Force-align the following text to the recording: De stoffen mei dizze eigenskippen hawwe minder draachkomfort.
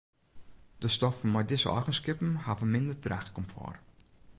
De 0.77 0.87
stoffen 0.87 1.31
mei 1.31 1.45
dizze 1.49 1.69
eigenskippen 1.77 2.31
hawwe 2.45 2.65
minder 2.75 2.99
draachkomfort. 3.05 3.77